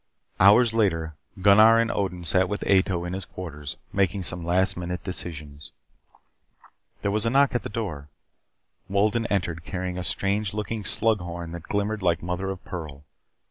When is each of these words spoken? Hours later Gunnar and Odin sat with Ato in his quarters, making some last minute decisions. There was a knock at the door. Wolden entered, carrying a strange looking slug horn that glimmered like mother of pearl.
Hours 0.39 0.73
later 0.73 1.13
Gunnar 1.43 1.77
and 1.77 1.91
Odin 1.91 2.25
sat 2.25 2.49
with 2.49 2.67
Ato 2.67 3.05
in 3.05 3.13
his 3.13 3.23
quarters, 3.23 3.77
making 3.93 4.23
some 4.23 4.43
last 4.43 4.75
minute 4.75 5.03
decisions. 5.03 5.73
There 7.03 7.11
was 7.11 7.27
a 7.27 7.29
knock 7.29 7.53
at 7.53 7.61
the 7.61 7.69
door. 7.69 8.09
Wolden 8.89 9.27
entered, 9.27 9.63
carrying 9.63 9.99
a 9.99 10.03
strange 10.03 10.55
looking 10.55 10.83
slug 10.85 11.19
horn 11.19 11.51
that 11.51 11.61
glimmered 11.69 12.01
like 12.01 12.23
mother 12.23 12.49
of 12.49 12.65
pearl. 12.65 13.03